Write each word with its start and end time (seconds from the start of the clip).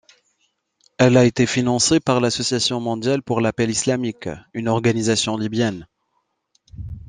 Elle 0.97 1.15
a 1.15 1.25
été 1.25 1.45
financée 1.45 1.99
par 1.99 2.19
l’Association 2.21 2.79
mondiale 2.79 3.21
pour 3.21 3.39
l’appel 3.39 3.69
islamique, 3.69 4.29
une 4.55 4.67
organisation 4.67 5.37
libyenne. 5.37 5.87